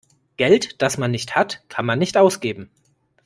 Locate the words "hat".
1.35-1.61